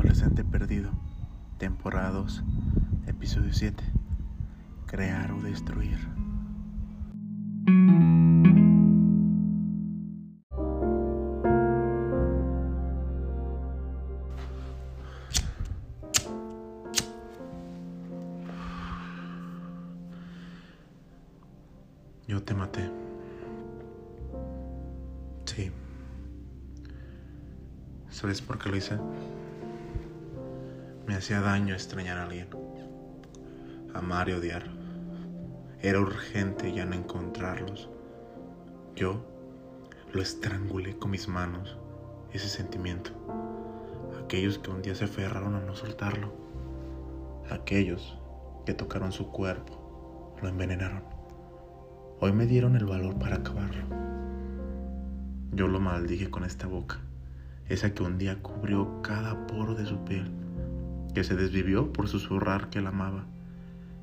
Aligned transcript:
presente 0.00 0.44
perdido. 0.44 0.90
Temporada 1.58 2.10
2, 2.10 2.42
episodio 3.06 3.52
7. 3.52 3.82
Crear 4.86 5.32
o 5.32 5.40
destruir. 5.40 5.98
Yo 22.28 22.42
te 22.42 22.54
maté. 22.54 22.90
Sí. 25.44 25.70
¿Sabes 28.10 28.42
por 28.42 28.58
qué 28.58 28.68
lo 28.68 28.76
hice? 28.76 28.98
Hacía 31.16 31.40
daño 31.40 31.72
extrañar 31.72 32.18
a 32.18 32.24
alguien. 32.24 32.48
Amar 33.94 34.28
y 34.28 34.34
odiar. 34.34 34.64
Era 35.80 35.98
urgente 35.98 36.74
ya 36.74 36.84
no 36.84 36.94
encontrarlos. 36.94 37.88
Yo 38.94 39.24
lo 40.12 40.20
estrangulé 40.20 40.98
con 40.98 41.12
mis 41.12 41.26
manos, 41.26 41.78
ese 42.34 42.50
sentimiento. 42.50 43.12
Aquellos 44.22 44.58
que 44.58 44.68
un 44.68 44.82
día 44.82 44.94
se 44.94 45.04
aferraron 45.04 45.54
a 45.54 45.60
no 45.60 45.74
soltarlo. 45.74 46.34
Aquellos 47.50 48.18
que 48.66 48.74
tocaron 48.74 49.10
su 49.10 49.32
cuerpo, 49.32 50.36
lo 50.42 50.48
envenenaron. 50.50 51.02
Hoy 52.20 52.34
me 52.34 52.44
dieron 52.44 52.76
el 52.76 52.84
valor 52.84 53.18
para 53.18 53.36
acabarlo. 53.36 53.86
Yo 55.52 55.66
lo 55.66 55.80
maldije 55.80 56.28
con 56.30 56.44
esta 56.44 56.66
boca, 56.66 56.98
esa 57.70 57.94
que 57.94 58.02
un 58.02 58.18
día 58.18 58.42
cubrió 58.42 59.00
cada 59.00 59.46
poro 59.46 59.74
de 59.74 59.86
su 59.86 60.04
piel, 60.04 60.30
que 61.16 61.24
se 61.24 61.34
desvivió 61.34 61.94
por 61.94 62.08
susurrar 62.08 62.68
que 62.68 62.82
la 62.82 62.90
amaba, 62.90 63.24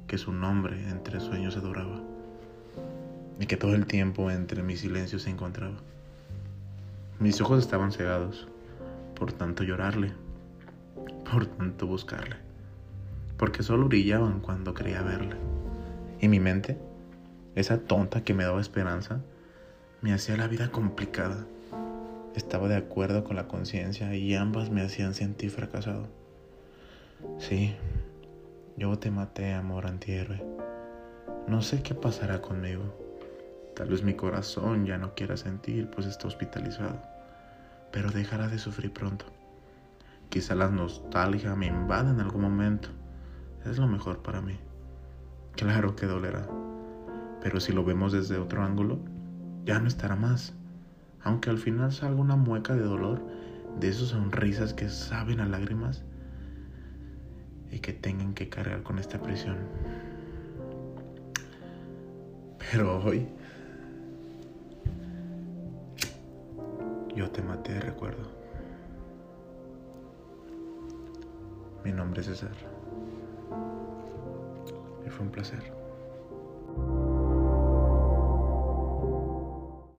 que 0.07 0.17
su 0.17 0.33
nombre 0.33 0.89
entre 0.89 1.19
sueños 1.19 1.55
adoraba, 1.55 2.01
y 3.39 3.45
que 3.45 3.55
todo 3.55 3.75
el 3.75 3.85
tiempo 3.85 4.31
entre 4.31 4.63
mi 4.63 4.75
silencio 4.77 5.19
se 5.19 5.29
encontraba. 5.29 5.75
Mis 7.19 7.39
ojos 7.39 7.59
estaban 7.59 7.91
cegados, 7.91 8.47
por 9.13 9.31
tanto 9.31 9.63
llorarle, 9.63 10.11
por 11.31 11.45
tanto 11.45 11.85
buscarle, 11.85 12.37
porque 13.37 13.61
solo 13.61 13.87
brillaban 13.87 14.39
cuando 14.39 14.73
quería 14.73 15.03
verle. 15.03 15.35
Y 16.19 16.29
mi 16.29 16.39
mente, 16.39 16.79
esa 17.53 17.77
tonta 17.77 18.23
que 18.23 18.33
me 18.33 18.43
daba 18.43 18.59
esperanza, 18.59 19.21
me 20.01 20.15
hacía 20.15 20.35
la 20.35 20.47
vida 20.47 20.71
complicada. 20.71 21.45
Estaba 22.33 22.67
de 22.67 22.77
acuerdo 22.77 23.23
con 23.23 23.35
la 23.35 23.47
conciencia 23.47 24.15
y 24.15 24.33
ambas 24.33 24.71
me 24.71 24.81
hacían 24.81 25.13
sentir 25.13 25.51
fracasado. 25.51 26.22
Sí, 27.37 27.75
yo 28.77 28.97
te 28.97 29.11
maté, 29.11 29.53
amor 29.53 29.85
antihéroe. 29.85 30.43
No 31.47 31.61
sé 31.61 31.83
qué 31.83 31.93
pasará 31.93 32.41
conmigo. 32.41 32.83
Tal 33.75 33.89
vez 33.89 34.03
mi 34.03 34.13
corazón 34.13 34.85
ya 34.85 34.97
no 34.97 35.13
quiera 35.13 35.35
sentir, 35.35 35.89
pues 35.89 36.07
está 36.07 36.27
hospitalizado. 36.27 37.01
Pero 37.91 38.11
dejará 38.11 38.47
de 38.47 38.59
sufrir 38.59 38.93
pronto. 38.93 39.25
Quizá 40.29 40.55
la 40.55 40.69
nostalgia 40.69 41.55
me 41.55 41.67
invada 41.67 42.11
en 42.11 42.19
algún 42.19 42.41
momento. 42.41 42.89
Es 43.65 43.77
lo 43.77 43.87
mejor 43.87 44.23
para 44.23 44.41
mí. 44.41 44.57
Claro 45.55 45.95
que 45.95 46.05
dolerá. 46.05 46.47
Pero 47.41 47.59
si 47.59 47.73
lo 47.73 47.83
vemos 47.83 48.13
desde 48.13 48.37
otro 48.37 48.63
ángulo, 48.63 48.99
ya 49.65 49.79
no 49.79 49.87
estará 49.87 50.15
más. 50.15 50.53
Aunque 51.23 51.49
al 51.49 51.57
final 51.57 51.91
salga 51.91 52.21
una 52.21 52.35
mueca 52.35 52.73
de 52.73 52.83
dolor, 52.83 53.21
de 53.79 53.89
esas 53.89 54.09
sonrisas 54.09 54.73
que 54.73 54.89
saben 54.89 55.39
a 55.39 55.45
lágrimas 55.45 56.03
y 57.73 57.79
que 57.79 57.91
tengan 57.91 58.35
que 58.35 58.49
cargar 58.49 58.83
con 58.83 58.99
esta 58.99 59.19
prisión. 59.19 59.57
Pero 62.71 63.03
hoy 63.03 63.27
yo 67.15 67.29
te 67.31 67.41
maté 67.41 67.73
de 67.73 67.79
recuerdo. 67.81 68.31
Mi 71.83 71.91
nombre 71.91 72.21
es 72.21 72.27
César. 72.27 72.55
Y 75.05 75.09
fue 75.09 75.25
un 75.25 75.31
placer. 75.31 75.82